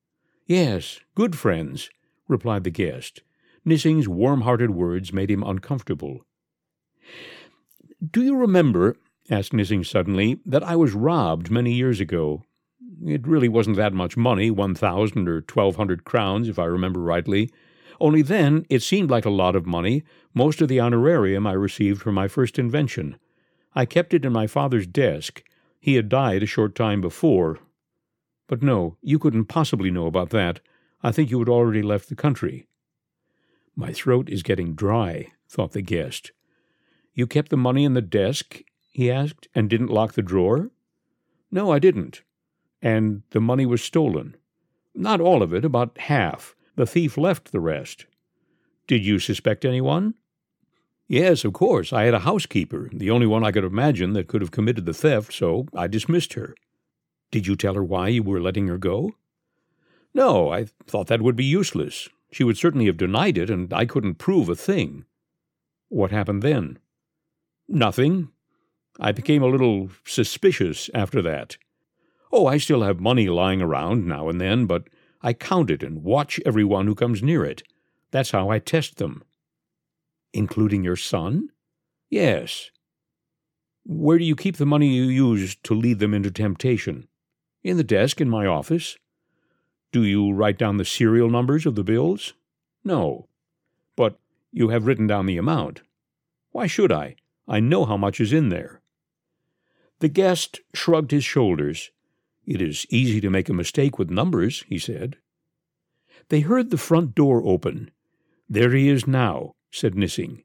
Yes, 0.46 1.00
good 1.14 1.36
friends, 1.36 1.90
replied 2.28 2.64
the 2.64 2.70
guest. 2.70 3.22
Nissing's 3.64 4.08
warm 4.08 4.42
hearted 4.42 4.70
words 4.70 5.12
made 5.12 5.30
him 5.30 5.42
uncomfortable. 5.42 6.24
Do 8.10 8.22
you 8.22 8.36
remember, 8.36 8.96
asked 9.30 9.52
Nissing 9.52 9.84
suddenly, 9.84 10.38
that 10.46 10.62
I 10.62 10.76
was 10.76 10.92
robbed 10.92 11.50
many 11.50 11.72
years 11.72 12.00
ago? 12.00 12.44
It 13.04 13.26
really 13.26 13.48
wasn't 13.48 13.76
that 13.76 13.92
much 13.92 14.16
money, 14.16 14.50
one 14.50 14.74
thousand 14.74 15.28
or 15.28 15.40
twelve 15.40 15.76
hundred 15.76 16.04
crowns, 16.04 16.48
if 16.48 16.58
I 16.58 16.64
remember 16.64 17.00
rightly. 17.00 17.50
Only 18.00 18.22
then 18.22 18.66
it 18.68 18.82
seemed 18.82 19.10
like 19.10 19.24
a 19.24 19.30
lot 19.30 19.56
of 19.56 19.66
money, 19.66 20.04
most 20.34 20.60
of 20.60 20.68
the 20.68 20.80
honorarium 20.80 21.46
I 21.46 21.52
received 21.52 22.02
for 22.02 22.12
my 22.12 22.28
first 22.28 22.58
invention. 22.58 23.18
I 23.74 23.84
kept 23.84 24.14
it 24.14 24.24
in 24.24 24.32
my 24.32 24.46
father's 24.46 24.86
desk. 24.86 25.42
He 25.80 25.94
had 25.94 26.08
died 26.08 26.42
a 26.42 26.46
short 26.46 26.74
time 26.74 27.00
before. 27.00 27.58
But 28.48 28.62
no, 28.62 28.96
you 29.02 29.18
couldn't 29.18 29.46
possibly 29.46 29.90
know 29.90 30.06
about 30.06 30.30
that. 30.30 30.60
I 31.02 31.12
think 31.12 31.30
you 31.30 31.38
had 31.38 31.48
already 31.48 31.82
left 31.82 32.08
the 32.08 32.16
country. 32.16 32.66
My 33.74 33.92
throat 33.92 34.30
is 34.30 34.42
getting 34.42 34.74
dry, 34.74 35.28
thought 35.48 35.72
the 35.72 35.82
guest. 35.82 36.32
You 37.12 37.26
kept 37.26 37.50
the 37.50 37.56
money 37.56 37.84
in 37.84 37.94
the 37.94 38.02
desk? 38.02 38.62
He 38.96 39.10
asked, 39.10 39.46
and 39.54 39.68
didn't 39.68 39.90
lock 39.90 40.14
the 40.14 40.22
drawer? 40.22 40.70
No, 41.50 41.70
I 41.70 41.78
didn't. 41.78 42.22
And 42.80 43.24
the 43.28 43.42
money 43.42 43.66
was 43.66 43.82
stolen. 43.82 44.38
Not 44.94 45.20
all 45.20 45.42
of 45.42 45.52
it, 45.52 45.66
about 45.66 45.98
half. 45.98 46.56
The 46.76 46.86
thief 46.86 47.18
left 47.18 47.52
the 47.52 47.60
rest. 47.60 48.06
Did 48.86 49.04
you 49.04 49.18
suspect 49.18 49.66
anyone? 49.66 50.14
Yes, 51.08 51.44
of 51.44 51.52
course. 51.52 51.92
I 51.92 52.04
had 52.04 52.14
a 52.14 52.20
housekeeper, 52.20 52.88
the 52.90 53.10
only 53.10 53.26
one 53.26 53.44
I 53.44 53.52
could 53.52 53.64
imagine 53.64 54.14
that 54.14 54.28
could 54.28 54.40
have 54.40 54.50
committed 54.50 54.86
the 54.86 54.94
theft, 54.94 55.30
so 55.34 55.66
I 55.74 55.88
dismissed 55.88 56.32
her. 56.32 56.54
Did 57.30 57.46
you 57.46 57.54
tell 57.54 57.74
her 57.74 57.84
why 57.84 58.08
you 58.08 58.22
were 58.22 58.40
letting 58.40 58.68
her 58.68 58.78
go? 58.78 59.12
No, 60.14 60.50
I 60.50 60.68
thought 60.86 61.08
that 61.08 61.20
would 61.20 61.36
be 61.36 61.44
useless. 61.44 62.08
She 62.32 62.44
would 62.44 62.56
certainly 62.56 62.86
have 62.86 62.96
denied 62.96 63.36
it, 63.36 63.50
and 63.50 63.70
I 63.74 63.84
couldn't 63.84 64.14
prove 64.14 64.48
a 64.48 64.56
thing. 64.56 65.04
What 65.90 66.12
happened 66.12 66.42
then? 66.42 66.78
Nothing. 67.68 68.30
I 68.98 69.12
became 69.12 69.42
a 69.42 69.48
little 69.48 69.90
suspicious 70.04 70.90
after 70.94 71.20
that. 71.22 71.56
Oh, 72.32 72.46
I 72.46 72.58
still 72.58 72.82
have 72.82 73.00
money 73.00 73.28
lying 73.28 73.60
around 73.60 74.06
now 74.06 74.28
and 74.28 74.40
then, 74.40 74.66
but 74.66 74.88
I 75.22 75.32
count 75.32 75.70
it 75.70 75.82
and 75.82 76.02
watch 76.02 76.40
everyone 76.46 76.86
who 76.86 76.94
comes 76.94 77.22
near 77.22 77.44
it. 77.44 77.62
That's 78.10 78.30
how 78.30 78.48
I 78.48 78.58
test 78.58 78.96
them. 78.96 79.22
Including 80.32 80.84
your 80.84 80.96
son? 80.96 81.50
Yes. 82.08 82.70
Where 83.84 84.18
do 84.18 84.24
you 84.24 84.36
keep 84.36 84.56
the 84.56 84.66
money 84.66 84.88
you 84.88 85.04
use 85.04 85.56
to 85.64 85.74
lead 85.74 85.98
them 85.98 86.14
into 86.14 86.30
temptation? 86.30 87.06
In 87.62 87.76
the 87.76 87.84
desk 87.84 88.20
in 88.20 88.28
my 88.28 88.46
office. 88.46 88.96
Do 89.92 90.04
you 90.04 90.32
write 90.32 90.58
down 90.58 90.76
the 90.76 90.84
serial 90.84 91.30
numbers 91.30 91.66
of 91.66 91.74
the 91.74 91.84
bills? 91.84 92.34
No. 92.84 93.28
But 93.96 94.18
you 94.52 94.70
have 94.70 94.86
written 94.86 95.06
down 95.06 95.26
the 95.26 95.38
amount. 95.38 95.82
Why 96.50 96.66
should 96.66 96.92
I? 96.92 97.16
I 97.48 97.60
know 97.60 97.84
how 97.84 97.96
much 97.96 98.20
is 98.20 98.32
in 98.32 98.48
there. 98.48 98.80
The 100.00 100.08
guest 100.08 100.60
shrugged 100.74 101.10
his 101.10 101.24
shoulders. 101.24 101.90
It 102.44 102.60
is 102.60 102.86
easy 102.90 103.20
to 103.20 103.30
make 103.30 103.48
a 103.48 103.54
mistake 103.54 103.98
with 103.98 104.10
numbers, 104.10 104.64
he 104.68 104.78
said. 104.78 105.16
They 106.28 106.40
heard 106.40 106.70
the 106.70 106.78
front 106.78 107.14
door 107.14 107.42
open. 107.44 107.90
There 108.48 108.72
he 108.72 108.88
is 108.88 109.06
now, 109.06 109.54
said 109.70 109.94
Nissing. 109.94 110.44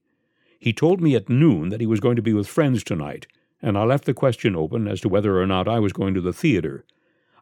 He 0.59 0.73
told 0.73 1.01
me 1.01 1.15
at 1.15 1.29
noon 1.29 1.69
that 1.69 1.81
he 1.81 1.87
was 1.87 1.99
going 1.99 2.15
to 2.15 2.21
be 2.21 2.33
with 2.33 2.47
friends 2.47 2.83
tonight, 2.83 3.27
and 3.61 3.77
I 3.77 3.83
left 3.83 4.05
the 4.05 4.13
question 4.13 4.55
open 4.55 4.87
as 4.87 5.01
to 5.01 5.09
whether 5.09 5.41
or 5.41 5.47
not 5.47 5.67
I 5.67 5.79
was 5.79 5.93
going 5.93 6.13
to 6.13 6.21
the 6.21 6.33
theater. 6.33 6.85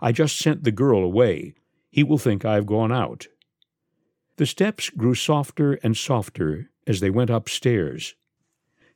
I 0.02 0.12
just 0.12 0.38
sent 0.38 0.64
the 0.64 0.72
girl 0.72 1.04
away. 1.04 1.54
He 1.90 2.04
will 2.04 2.18
think 2.18 2.44
I 2.44 2.56
have 2.56 2.66
gone 2.66 2.92
out. 2.92 3.28
The 4.38 4.46
steps 4.46 4.90
grew 4.90 5.16
softer 5.16 5.74
and 5.84 5.98
softer 5.98 6.70
as 6.88 7.02
they 7.02 7.10
went 7.10 7.30
upstairs. 7.30 8.16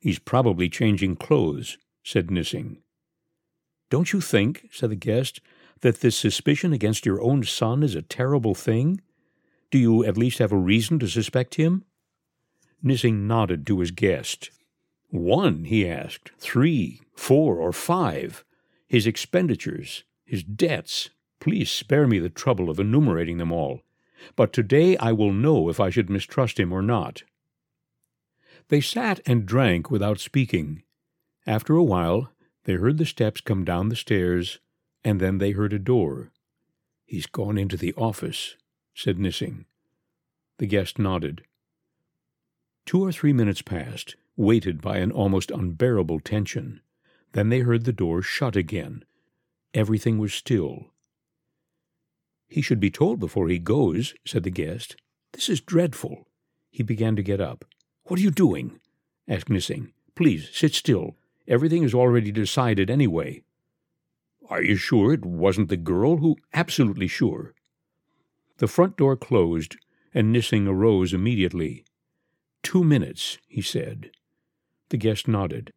He's 0.00 0.18
probably 0.18 0.68
changing 0.68 1.16
clothes, 1.16 1.76
said 2.02 2.30
Nissing. 2.30 2.78
Don't 3.94 4.12
you 4.12 4.20
think, 4.20 4.68
said 4.72 4.90
the 4.90 4.96
guest, 4.96 5.40
that 5.82 6.00
this 6.00 6.16
suspicion 6.16 6.72
against 6.72 7.06
your 7.06 7.22
own 7.22 7.44
son 7.44 7.84
is 7.84 7.94
a 7.94 8.02
terrible 8.02 8.52
thing? 8.52 9.00
Do 9.70 9.78
you 9.78 10.04
at 10.04 10.16
least 10.16 10.40
have 10.40 10.50
a 10.50 10.56
reason 10.56 10.98
to 10.98 11.06
suspect 11.06 11.54
him? 11.54 11.84
Nissing 12.82 13.28
nodded 13.28 13.64
to 13.68 13.78
his 13.78 13.92
guest. 13.92 14.50
One, 15.10 15.62
he 15.66 15.88
asked, 15.88 16.32
three, 16.40 17.02
four, 17.14 17.58
or 17.58 17.72
five? 17.72 18.44
His 18.88 19.06
expenditures, 19.06 20.02
his 20.24 20.42
debts. 20.42 21.10
Please 21.38 21.70
spare 21.70 22.08
me 22.08 22.18
the 22.18 22.28
trouble 22.28 22.70
of 22.70 22.80
enumerating 22.80 23.38
them 23.38 23.52
all. 23.52 23.82
But 24.34 24.52
today 24.52 24.96
I 24.96 25.12
will 25.12 25.32
know 25.32 25.68
if 25.68 25.78
I 25.78 25.90
should 25.90 26.10
mistrust 26.10 26.58
him 26.58 26.72
or 26.72 26.82
not. 26.82 27.22
They 28.70 28.80
sat 28.80 29.20
and 29.24 29.46
drank 29.46 29.88
without 29.88 30.18
speaking. 30.18 30.82
After 31.46 31.76
a 31.76 31.84
while, 31.84 32.30
they 32.64 32.74
heard 32.74 32.98
the 32.98 33.06
steps 33.06 33.40
come 33.40 33.64
down 33.64 33.88
the 33.88 33.96
stairs, 33.96 34.58
and 35.04 35.20
then 35.20 35.38
they 35.38 35.52
heard 35.52 35.72
a 35.72 35.78
door. 35.78 36.32
He's 37.04 37.26
gone 37.26 37.58
into 37.58 37.76
the 37.76 37.94
office, 37.94 38.56
said 38.94 39.18
Nissing. 39.18 39.66
The 40.58 40.66
guest 40.66 40.98
nodded. 40.98 41.42
Two 42.86 43.04
or 43.04 43.12
three 43.12 43.32
minutes 43.32 43.62
passed, 43.62 44.16
weighted 44.36 44.80
by 44.80 44.98
an 44.98 45.12
almost 45.12 45.50
unbearable 45.50 46.20
tension. 46.20 46.80
Then 47.32 47.48
they 47.48 47.60
heard 47.60 47.84
the 47.84 47.92
door 47.92 48.22
shut 48.22 48.56
again. 48.56 49.04
Everything 49.72 50.18
was 50.18 50.32
still. 50.32 50.86
He 52.48 52.62
should 52.62 52.80
be 52.80 52.90
told 52.90 53.18
before 53.18 53.48
he 53.48 53.58
goes, 53.58 54.14
said 54.24 54.44
the 54.44 54.50
guest. 54.50 54.96
This 55.32 55.48
is 55.48 55.60
dreadful. 55.60 56.28
He 56.70 56.82
began 56.82 57.16
to 57.16 57.22
get 57.22 57.40
up. 57.40 57.64
What 58.04 58.20
are 58.20 58.22
you 58.22 58.30
doing? 58.30 58.78
asked 59.26 59.48
Nissing. 59.48 59.92
Please, 60.14 60.48
sit 60.52 60.74
still. 60.74 61.16
Everything 61.46 61.82
is 61.82 61.94
already 61.94 62.32
decided 62.32 62.90
anyway. 62.90 63.42
Are 64.48 64.62
you 64.62 64.76
sure 64.76 65.12
it 65.12 65.24
wasn't 65.24 65.68
the 65.68 65.76
girl 65.76 66.18
who? 66.18 66.36
Absolutely 66.52 67.06
sure. 67.06 67.54
The 68.58 68.68
front 68.68 68.96
door 68.96 69.16
closed, 69.16 69.76
and 70.12 70.32
Nissing 70.32 70.68
arose 70.68 71.12
immediately. 71.12 71.84
Two 72.62 72.84
minutes, 72.84 73.38
he 73.48 73.60
said. 73.60 74.10
The 74.90 74.96
guest 74.96 75.26
nodded. 75.28 75.72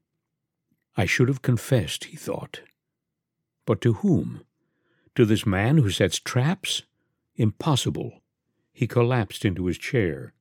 I 0.96 1.06
should 1.06 1.28
have 1.28 1.42
confessed, 1.42 2.06
he 2.06 2.18
thought. 2.18 2.62
But 3.66 3.82
to 3.82 3.94
whom? 3.94 4.42
To 5.16 5.26
this 5.26 5.46
man 5.46 5.78
who 5.78 5.90
sets 5.90 6.20
traps? 6.20 6.84
Impossible. 7.36 8.22
He 8.74 8.88
collapsed 8.88 9.44
into 9.44 9.66
his 9.66 9.78
chair. 9.78 10.34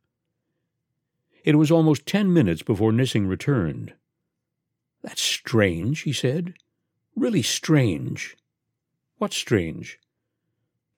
It 1.45 1.56
was 1.56 1.71
almost 1.71 2.06
ten 2.06 2.33
minutes 2.33 2.62
before 2.62 2.92
Nissing 2.92 3.28
returned. 3.28 3.95
That's 5.07 5.23
strange, 5.23 6.01
he 6.01 6.13
said. 6.13 6.55
Really 7.15 7.41
strange. 7.43 8.37
What's 9.19 9.37
strange? 9.37 10.01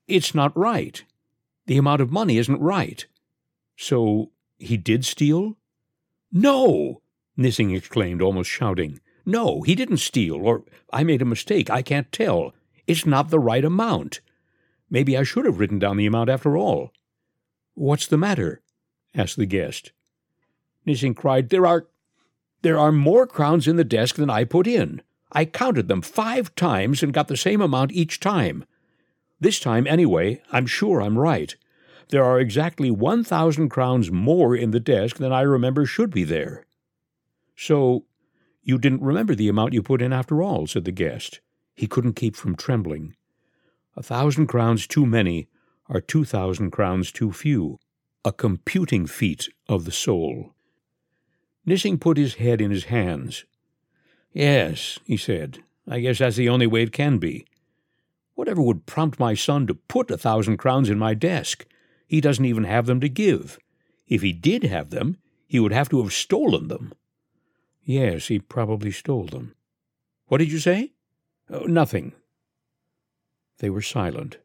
It's 0.08 0.34
not 0.34 0.56
right. 0.56 1.04
The 1.66 1.76
amount 1.76 2.00
of 2.00 2.10
money 2.10 2.38
isn't 2.38 2.58
right. 2.58 3.04
So 3.76 4.30
he 4.58 4.78
did 4.78 5.04
steal? 5.04 5.58
No! 6.32 7.02
Nissing 7.38 7.76
exclaimed, 7.76 8.22
almost 8.22 8.48
shouting. 8.48 8.98
No, 9.26 9.60
he 9.60 9.74
didn't 9.74 9.98
steal, 9.98 10.36
or 10.36 10.64
I 10.90 11.04
made 11.04 11.20
a 11.20 11.26
mistake. 11.26 11.68
I 11.68 11.82
can't 11.82 12.10
tell. 12.10 12.54
It's 12.86 13.04
not 13.04 13.28
the 13.28 13.38
right 13.38 13.64
amount. 13.64 14.22
Maybe 14.88 15.18
I 15.18 15.22
should 15.22 15.44
have 15.44 15.58
written 15.58 15.78
down 15.78 15.98
the 15.98 16.06
amount 16.06 16.30
after 16.30 16.56
all. 16.56 16.92
What's 17.74 18.06
the 18.06 18.16
matter? 18.16 18.62
asked 19.14 19.36
the 19.36 19.44
guest. 19.44 19.92
Nissing 20.86 21.14
cried, 21.14 21.50
There 21.50 21.66
are 21.66 21.88
there 22.62 22.78
are 22.78 22.92
more 22.92 23.26
crowns 23.26 23.68
in 23.68 23.76
the 23.76 23.84
desk 23.84 24.16
than 24.16 24.30
I 24.30 24.44
put 24.44 24.66
in. 24.66 25.02
I 25.30 25.44
counted 25.44 25.88
them 25.88 26.02
five 26.02 26.54
times 26.54 27.02
and 27.02 27.12
got 27.12 27.28
the 27.28 27.36
same 27.36 27.60
amount 27.60 27.92
each 27.92 28.18
time. 28.18 28.64
This 29.40 29.60
time, 29.60 29.86
anyway, 29.86 30.42
I'm 30.50 30.66
sure 30.66 31.00
I'm 31.00 31.18
right. 31.18 31.54
There 32.08 32.24
are 32.24 32.40
exactly 32.40 32.90
one 32.90 33.22
thousand 33.22 33.68
crowns 33.68 34.10
more 34.10 34.56
in 34.56 34.70
the 34.70 34.80
desk 34.80 35.18
than 35.18 35.32
I 35.32 35.42
remember 35.42 35.84
should 35.84 36.10
be 36.10 36.24
there. 36.24 36.64
So, 37.54 38.04
you 38.62 38.78
didn't 38.78 39.02
remember 39.02 39.34
the 39.34 39.48
amount 39.48 39.74
you 39.74 39.82
put 39.82 40.02
in 40.02 40.12
after 40.12 40.42
all, 40.42 40.66
said 40.66 40.84
the 40.84 40.92
guest. 40.92 41.40
He 41.74 41.86
couldn't 41.86 42.14
keep 42.14 42.34
from 42.34 42.56
trembling. 42.56 43.14
A 43.96 44.02
thousand 44.02 44.46
crowns 44.46 44.86
too 44.86 45.06
many 45.06 45.48
are 45.88 46.00
two 46.00 46.24
thousand 46.24 46.70
crowns 46.70 47.12
too 47.12 47.32
few. 47.32 47.78
A 48.24 48.32
computing 48.32 49.06
feat 49.06 49.48
of 49.68 49.84
the 49.84 49.92
soul. 49.92 50.54
Nissing 51.68 52.00
put 52.00 52.16
his 52.16 52.36
head 52.36 52.62
in 52.62 52.70
his 52.70 52.84
hands. 52.84 53.44
Yes, 54.32 54.98
he 55.04 55.18
said, 55.18 55.58
I 55.86 56.00
guess 56.00 56.18
that's 56.18 56.36
the 56.36 56.48
only 56.48 56.66
way 56.66 56.82
it 56.82 56.92
can 56.92 57.18
be. 57.18 57.44
Whatever 58.34 58.62
would 58.62 58.86
prompt 58.86 59.20
my 59.20 59.34
son 59.34 59.66
to 59.66 59.74
put 59.74 60.10
a 60.10 60.16
thousand 60.16 60.56
crowns 60.56 60.88
in 60.88 60.98
my 60.98 61.12
desk? 61.12 61.66
He 62.06 62.22
doesn't 62.22 62.44
even 62.46 62.64
have 62.64 62.86
them 62.86 63.00
to 63.00 63.08
give. 63.08 63.58
If 64.06 64.22
he 64.22 64.32
did 64.32 64.62
have 64.62 64.88
them, 64.88 65.18
he 65.46 65.60
would 65.60 65.72
have 65.72 65.90
to 65.90 66.02
have 66.02 66.12
stolen 66.12 66.68
them. 66.68 66.94
Yes, 67.82 68.28
he 68.28 68.38
probably 68.38 68.90
stole 68.90 69.26
them. 69.26 69.54
What 70.28 70.38
did 70.38 70.50
you 70.50 70.58
say? 70.58 70.92
Oh, 71.50 71.64
nothing. 71.64 72.12
They 73.58 73.68
were 73.68 73.82
silent. 73.82 74.38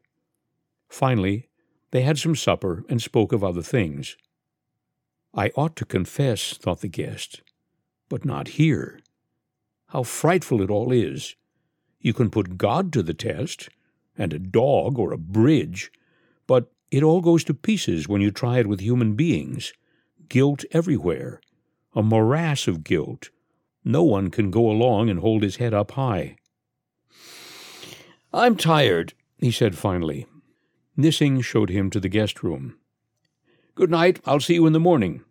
Finally, 0.89 1.47
They 1.91 2.01
had 2.01 2.17
some 2.17 2.35
supper 2.35 2.83
and 2.89 2.99
spoke 2.99 3.31
of 3.31 3.43
other 3.43 3.61
things. 3.61 4.17
I 5.33 5.51
ought 5.55 5.75
to 5.77 5.85
confess, 5.85 6.57
thought 6.57 6.81
the 6.81 6.87
guest, 6.87 7.41
but 8.07 8.23
not 8.23 8.49
here. 8.49 8.99
How 9.87 10.03
frightful 10.03 10.61
it 10.61 10.69
all 10.69 10.91
is! 10.91 11.35
You 11.99 12.13
can 12.13 12.29
put 12.29 12.57
God 12.57 12.93
to 12.93 13.01
the 13.01 13.13
test, 13.13 13.69
and 14.17 14.33
a 14.33 14.39
dog 14.39 14.99
or 14.99 15.11
a 15.11 15.17
bridge, 15.17 15.91
but 16.45 16.71
it 16.91 17.01
all 17.01 17.21
goes 17.21 17.43
to 17.45 17.53
pieces 17.53 18.07
when 18.07 18.21
you 18.21 18.29
try 18.29 18.59
it 18.59 18.67
with 18.67 18.79
human 18.79 19.15
beings. 19.15 19.73
Guilt 20.29 20.63
everywhere, 20.71 21.41
a 21.95 22.03
morass 22.03 22.67
of 22.67 22.83
guilt. 22.83 23.29
No 23.83 24.03
one 24.03 24.29
can 24.29 24.51
go 24.51 24.69
along 24.69 25.09
and 25.09 25.19
hold 25.19 25.41
his 25.41 25.55
head 25.55 25.73
up 25.73 25.91
high. 25.91 26.37
I'm 28.31 28.55
tired, 28.55 29.13
he 29.39 29.51
said 29.51 29.77
finally. 29.77 30.27
Nissing 30.95 31.41
showed 31.43 31.69
him 31.69 31.89
to 31.89 31.99
the 31.99 32.09
guest 32.09 32.43
room. 32.43 32.77
Good 33.75 33.89
night. 33.89 34.19
I'll 34.25 34.39
see 34.39 34.53
you 34.53 34.67
in 34.67 34.73
the 34.73 34.79
morning. 34.79 35.23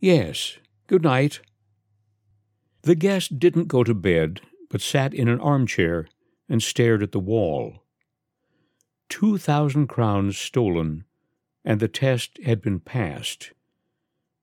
Yes. 0.00 0.56
Good 0.86 1.02
night. 1.02 1.40
The 2.82 2.94
guest 2.94 3.38
didn't 3.38 3.68
go 3.68 3.84
to 3.84 3.94
bed, 3.94 4.40
but 4.70 4.80
sat 4.80 5.12
in 5.12 5.28
an 5.28 5.40
armchair 5.40 6.08
and 6.48 6.62
stared 6.62 7.02
at 7.02 7.12
the 7.12 7.20
wall. 7.20 7.82
Two 9.08 9.36
thousand 9.36 9.88
crowns 9.88 10.38
stolen, 10.38 11.04
and 11.64 11.80
the 11.80 11.88
test 11.88 12.38
had 12.44 12.62
been 12.62 12.80
passed. 12.80 13.52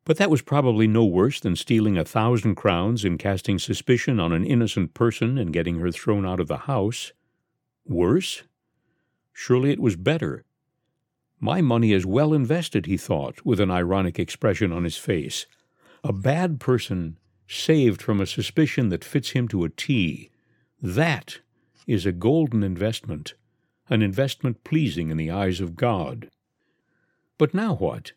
But 0.06 0.18
that 0.18 0.30
was 0.30 0.44
probably 0.44 0.88
no 0.88 1.04
worse 1.04 1.40
than 1.40 1.56
stealing 1.56 1.98
a 1.98 2.06
thousand 2.06 2.54
crowns 2.56 3.04
and 3.04 3.18
casting 3.18 3.58
suspicion 3.58 4.20
on 4.20 4.32
an 4.32 4.46
innocent 4.46 4.94
person 4.94 5.40
and 5.40 5.52
getting 5.52 5.80
her 5.80 5.92
thrown 5.92 6.26
out 6.26 6.40
of 6.40 6.48
the 6.48 6.58
house. 6.58 7.14
Worse? 7.86 8.44
Surely 9.34 9.72
it 9.72 9.80
was 9.80 9.96
better. 9.96 10.46
My 11.40 11.62
money 11.62 11.94
is 11.94 12.06
well 12.06 12.34
invested, 12.34 12.86
he 12.86 12.98
thought, 12.98 13.46
with 13.46 13.60
an 13.62 13.72
ironic 13.72 14.20
expression 14.20 14.74
on 14.74 14.84
his 14.84 14.98
face. 14.98 15.46
A 16.04 16.12
bad 16.12 16.60
person 16.60 17.18
saved 17.48 18.02
from 18.02 18.20
a 18.20 18.26
suspicion 18.26 18.90
that 18.90 19.06
fits 19.06 19.32
him 19.32 19.48
to 19.48 19.64
a 19.64 19.70
T. 19.70 20.30
That 20.82 21.40
is 21.88 22.06
a 22.06 22.12
golden 22.12 22.62
investment, 22.62 23.36
an 23.90 24.02
investment 24.02 24.64
pleasing 24.64 25.10
in 25.10 25.18
the 25.18 25.32
eyes 25.32 25.62
of 25.62 25.76
God. 25.76 26.30
But 27.38 27.54
now 27.54 27.76
what? 27.76 28.12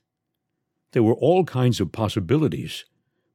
There 0.91 1.03
were 1.03 1.15
all 1.15 1.45
kinds 1.45 1.81
of 1.81 1.93
possibilities, 1.93 2.85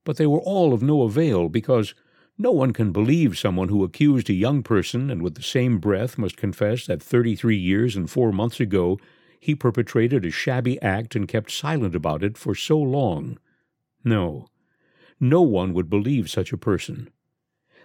but 0.03 0.17
they 0.17 0.27
were 0.27 0.41
all 0.41 0.74
of 0.74 0.84
no 0.84 1.03
avail 1.03 1.50
because 1.50 1.96
no 2.38 2.51
one 2.51 2.72
can 2.72 2.91
believe 2.91 3.38
someone 3.38 3.70
who 3.70 3.84
accused 3.84 4.29
a 4.29 4.34
young 4.34 4.62
person 4.62 5.10
and 5.10 5.24
with 5.24 5.36
the 5.36 5.41
same 5.41 5.79
breath 5.79 6.17
must 6.17 6.38
confess 6.38 6.86
that 6.86 7.01
thirty 7.01 7.36
three 7.36 7.58
years 7.58 7.96
and 7.96 8.10
four 8.10 8.32
months 8.32 8.60
ago 8.60 9.00
he 9.39 9.56
perpetrated 9.56 10.25
a 10.25 10.32
shabby 10.32 10.82
act 10.82 11.15
and 11.15 11.27
kept 11.27 11.51
silent 11.51 11.96
about 11.96 12.24
it 12.24 12.38
for 12.38 12.56
so 12.56 12.79
long. 12.79 13.38
No, 14.03 14.48
no 15.20 15.41
one 15.41 15.74
would 15.74 15.89
believe 15.89 16.29
such 16.29 16.53
a 16.53 16.58
person. 16.58 17.10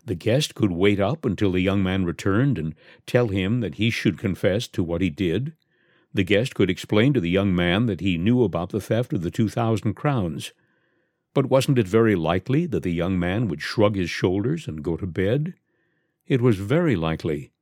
The 0.05 0.15
guest 0.15 0.55
could 0.55 0.73
wait 0.73 0.99
up 0.99 1.25
until 1.25 1.53
the 1.53 1.61
young 1.61 1.83
man 1.83 2.05
returned 2.05 2.59
and 2.59 2.75
tell 3.07 3.29
him 3.29 3.61
that 3.61 3.77
he 3.77 3.91
should 3.91 4.19
confess 4.19 4.67
to 4.69 4.83
what 4.83 5.01
he 5.01 5.11
did. 5.11 5.55
The 6.13 6.25
guest 6.25 6.55
could 6.55 6.69
explain 6.69 7.13
to 7.15 7.21
the 7.21 7.31
young 7.31 7.55
man 7.55 7.87
that 7.87 8.01
he 8.01 8.19
knew 8.19 8.43
about 8.43 8.71
the 8.71 8.81
theft 8.81 9.13
of 9.13 9.23
the 9.23 9.31
two 9.31 9.49
thousand 9.49 9.95
crowns. 9.95 10.53
But 11.35 11.47
wasn't 11.47 11.79
it 11.79 11.89
very 11.89 12.15
likely 12.15 12.67
that 12.67 12.83
the 12.83 12.93
young 12.93 13.19
man 13.19 13.49
would 13.49 13.63
shrug 13.63 13.97
his 13.97 14.11
shoulders 14.11 14.69
and 14.69 14.83
go 14.83 14.97
to 14.97 15.07
bed? 15.07 15.55
It 16.27 16.43
was 16.43 16.59
very 16.59 16.97
likely. 16.97 17.53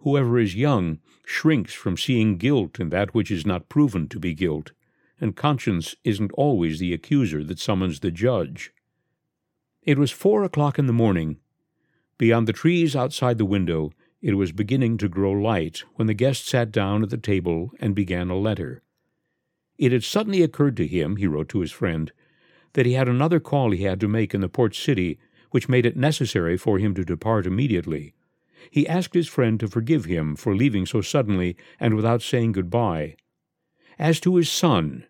Whoever 0.00 0.38
is 0.38 0.54
young 0.54 1.00
shrinks 1.24 1.72
from 1.72 1.96
seeing 1.96 2.36
guilt 2.36 2.78
in 2.78 2.90
that 2.90 3.14
which 3.14 3.30
is 3.30 3.46
not 3.46 3.68
proven 3.68 4.08
to 4.10 4.20
be 4.20 4.34
guilt, 4.34 4.72
and 5.20 5.34
conscience 5.34 5.96
isn't 6.04 6.30
always 6.32 6.78
the 6.78 6.92
accuser 6.92 7.42
that 7.42 7.58
summons 7.58 8.00
the 8.00 8.10
judge. 8.10 8.72
It 9.82 9.98
was 9.98 10.10
four 10.10 10.44
o'clock 10.44 10.78
in 10.78 10.86
the 10.86 10.92
morning. 10.92 11.38
Beyond 12.18 12.46
the 12.46 12.52
trees 12.52 12.94
outside 12.94 13.38
the 13.38 13.44
window, 13.44 13.90
it 14.20 14.34
was 14.34 14.52
beginning 14.52 14.98
to 14.98 15.08
grow 15.08 15.32
light 15.32 15.82
when 15.94 16.06
the 16.06 16.14
guest 16.14 16.46
sat 16.46 16.70
down 16.70 17.02
at 17.02 17.10
the 17.10 17.16
table 17.16 17.72
and 17.80 17.94
began 17.94 18.30
a 18.30 18.38
letter. 18.38 18.82
It 19.78 19.92
had 19.92 20.04
suddenly 20.04 20.42
occurred 20.42 20.76
to 20.76 20.86
him, 20.86 21.16
he 21.16 21.26
wrote 21.26 21.48
to 21.48 21.60
his 21.60 21.72
friend, 21.72 22.12
that 22.74 22.86
he 22.86 22.92
had 22.92 23.08
another 23.08 23.40
call 23.40 23.70
he 23.70 23.84
had 23.84 24.00
to 24.00 24.08
make 24.08 24.34
in 24.34 24.40
the 24.40 24.48
port 24.48 24.74
city, 24.74 25.18
which 25.50 25.68
made 25.68 25.86
it 25.86 25.96
necessary 25.96 26.56
for 26.56 26.78
him 26.78 26.94
to 26.94 27.04
depart 27.04 27.46
immediately 27.46 28.14
he 28.70 28.88
asked 28.88 29.14
his 29.14 29.28
friend 29.28 29.60
to 29.60 29.68
forgive 29.68 30.04
him 30.06 30.36
for 30.36 30.54
leaving 30.54 30.86
so 30.86 31.00
suddenly 31.00 31.56
and 31.78 31.94
without 31.94 32.22
saying 32.22 32.52
good-bye. 32.52 33.16
As 33.98 34.20
to 34.20 34.36
his 34.36 34.50
son, 34.50 35.06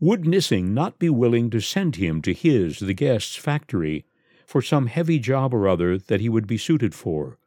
would 0.00 0.24
Nissing 0.24 0.74
not 0.74 0.98
be 0.98 1.10
willing 1.10 1.50
to 1.50 1.60
send 1.60 1.96
him 1.96 2.22
to 2.22 2.32
his, 2.32 2.78
the 2.78 2.94
guest's, 2.94 3.36
factory 3.36 4.06
for 4.46 4.62
some 4.62 4.86
heavy 4.86 5.18
job 5.18 5.52
or 5.52 5.68
other 5.68 5.98
that 5.98 6.20
he 6.20 6.28
would 6.28 6.46
be 6.46 6.58
suited 6.58 6.94
for? 6.94 7.38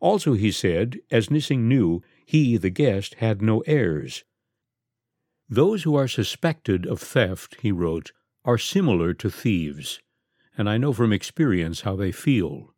Also, 0.00 0.34
he 0.34 0.50
said, 0.50 1.00
as 1.10 1.30
Nissing 1.30 1.68
knew, 1.68 2.02
he, 2.26 2.56
the 2.56 2.70
guest, 2.70 3.14
had 3.14 3.40
no 3.40 3.60
heirs. 3.60 4.24
Those 5.48 5.84
who 5.84 5.94
are 5.94 6.08
suspected 6.08 6.84
of 6.84 7.00
theft, 7.00 7.56
he 7.60 7.70
wrote, 7.70 8.12
are 8.44 8.58
similar 8.58 9.14
to 9.14 9.30
thieves, 9.30 10.00
and 10.58 10.68
I 10.68 10.76
know 10.76 10.92
from 10.92 11.12
experience 11.12 11.82
how 11.82 11.96
they 11.96 12.12
feel. 12.12 12.73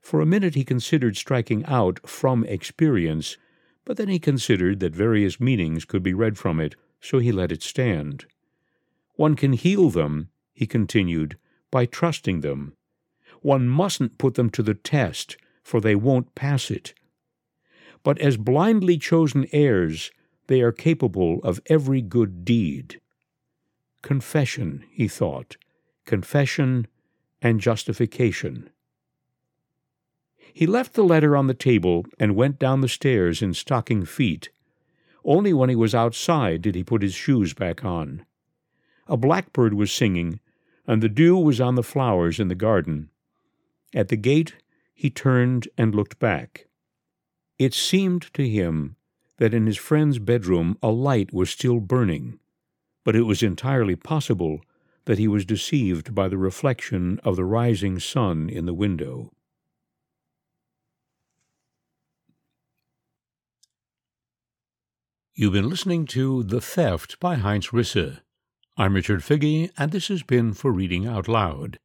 For 0.00 0.20
a 0.20 0.26
minute 0.26 0.54
he 0.54 0.64
considered 0.64 1.16
striking 1.16 1.64
out 1.66 2.08
from 2.08 2.44
experience, 2.44 3.36
but 3.84 3.96
then 3.96 4.08
he 4.08 4.18
considered 4.18 4.80
that 4.80 4.94
various 4.94 5.40
meanings 5.40 5.84
could 5.84 6.02
be 6.02 6.14
read 6.14 6.38
from 6.38 6.60
it, 6.60 6.76
so 7.00 7.18
he 7.18 7.32
let 7.32 7.52
it 7.52 7.62
stand. 7.62 8.26
One 9.14 9.36
can 9.36 9.52
heal 9.52 9.90
them, 9.90 10.30
he 10.52 10.66
continued, 10.66 11.36
by 11.70 11.86
trusting 11.86 12.40
them. 12.40 12.74
One 13.42 13.68
mustn't 13.68 14.18
put 14.18 14.34
them 14.34 14.50
to 14.50 14.62
the 14.62 14.74
test, 14.74 15.36
for 15.62 15.80
they 15.80 15.94
won't 15.94 16.34
pass 16.34 16.70
it. 16.70 16.94
But 18.02 18.18
as 18.18 18.36
blindly 18.36 18.98
chosen 18.98 19.46
heirs, 19.52 20.10
they 20.46 20.62
are 20.62 20.72
capable 20.72 21.40
of 21.44 21.60
every 21.66 22.02
good 22.02 22.44
deed. 22.44 23.00
Confession, 24.02 24.84
he 24.90 25.06
thought, 25.06 25.56
confession 26.06 26.86
and 27.42 27.60
justification. 27.60 28.70
He 30.52 30.66
left 30.66 30.94
the 30.94 31.04
letter 31.04 31.36
on 31.36 31.46
the 31.46 31.54
table 31.54 32.06
and 32.18 32.36
went 32.36 32.58
down 32.58 32.80
the 32.80 32.88
stairs 32.88 33.42
in 33.42 33.54
stocking 33.54 34.04
feet. 34.04 34.50
Only 35.24 35.52
when 35.52 35.68
he 35.68 35.76
was 35.76 35.94
outside 35.94 36.62
did 36.62 36.74
he 36.74 36.84
put 36.84 37.02
his 37.02 37.14
shoes 37.14 37.54
back 37.54 37.84
on. 37.84 38.24
A 39.06 39.16
blackbird 39.16 39.74
was 39.74 39.92
singing, 39.92 40.40
and 40.86 41.02
the 41.02 41.08
dew 41.08 41.36
was 41.36 41.60
on 41.60 41.74
the 41.74 41.82
flowers 41.82 42.40
in 42.40 42.48
the 42.48 42.54
garden. 42.54 43.10
At 43.94 44.08
the 44.08 44.16
gate 44.16 44.56
he 44.94 45.10
turned 45.10 45.68
and 45.76 45.94
looked 45.94 46.18
back. 46.18 46.68
It 47.58 47.74
seemed 47.74 48.32
to 48.34 48.48
him 48.48 48.96
that 49.38 49.54
in 49.54 49.66
his 49.66 49.78
friend's 49.78 50.18
bedroom 50.18 50.78
a 50.82 50.90
light 50.90 51.32
was 51.32 51.50
still 51.50 51.80
burning, 51.80 52.38
but 53.04 53.16
it 53.16 53.22
was 53.22 53.42
entirely 53.42 53.96
possible 53.96 54.60
that 55.06 55.18
he 55.18 55.26
was 55.26 55.44
deceived 55.44 56.14
by 56.14 56.28
the 56.28 56.38
reflection 56.38 57.18
of 57.24 57.36
the 57.36 57.44
rising 57.44 57.98
sun 57.98 58.48
in 58.48 58.66
the 58.66 58.74
window. 58.74 59.32
You've 65.40 65.54
been 65.54 65.70
listening 65.70 66.04
to 66.08 66.42
The 66.42 66.60
Theft 66.60 67.18
by 67.18 67.36
Heinz 67.36 67.68
Risse. 67.68 68.20
I'm 68.76 68.92
Richard 68.92 69.20
Figge, 69.20 69.70
and 69.78 69.90
this 69.90 70.08
has 70.08 70.22
been 70.22 70.52
for 70.52 70.70
Reading 70.70 71.06
Out 71.06 71.28
Loud. 71.28 71.78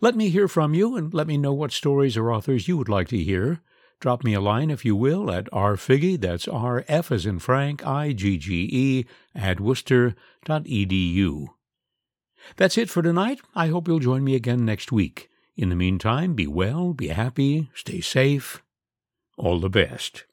Let 0.00 0.16
me 0.16 0.30
hear 0.30 0.48
from 0.48 0.72
you 0.72 0.96
and 0.96 1.12
let 1.12 1.26
me 1.26 1.36
know 1.36 1.52
what 1.52 1.70
stories 1.70 2.16
or 2.16 2.32
authors 2.32 2.68
you 2.68 2.78
would 2.78 2.88
like 2.88 3.08
to 3.08 3.18
hear. 3.18 3.60
Drop 4.00 4.24
me 4.24 4.32
a 4.32 4.40
line, 4.40 4.70
if 4.70 4.86
you 4.86 4.96
will, 4.96 5.30
at 5.30 5.50
rfigge, 5.50 6.18
that's 6.22 6.48
R-F 6.48 7.12
as 7.12 7.26
in 7.26 7.40
Frank, 7.40 7.86
I-G-G-E, 7.86 9.04
at 9.34 9.60
worcester.edu. 9.60 11.48
That's 12.56 12.78
it 12.78 12.88
for 12.88 13.02
tonight. 13.02 13.42
I 13.54 13.66
hope 13.66 13.86
you'll 13.86 13.98
join 13.98 14.24
me 14.24 14.34
again 14.34 14.64
next 14.64 14.90
week. 14.90 15.28
In 15.58 15.68
the 15.68 15.76
meantime, 15.76 16.32
be 16.32 16.46
well, 16.46 16.94
be 16.94 17.08
happy, 17.08 17.70
stay 17.74 18.00
safe. 18.00 18.62
All 19.36 19.60
the 19.60 19.68
best. 19.68 20.24